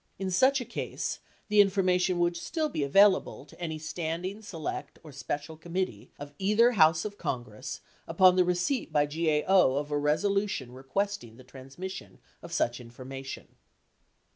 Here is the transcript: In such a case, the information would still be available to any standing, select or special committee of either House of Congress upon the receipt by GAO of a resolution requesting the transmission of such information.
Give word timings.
In 0.17 0.31
such 0.31 0.59
a 0.59 0.65
case, 0.65 1.19
the 1.47 1.61
information 1.61 2.17
would 2.17 2.35
still 2.35 2.69
be 2.69 2.83
available 2.83 3.45
to 3.45 3.61
any 3.61 3.77
standing, 3.77 4.41
select 4.41 4.97
or 5.03 5.11
special 5.11 5.55
committee 5.57 6.09
of 6.17 6.33
either 6.39 6.71
House 6.71 7.05
of 7.05 7.19
Congress 7.19 7.81
upon 8.07 8.35
the 8.35 8.43
receipt 8.43 8.91
by 8.91 9.05
GAO 9.05 9.75
of 9.75 9.91
a 9.91 9.97
resolution 9.99 10.71
requesting 10.71 11.37
the 11.37 11.43
transmission 11.43 12.17
of 12.41 12.51
such 12.51 12.81
information. 12.81 13.49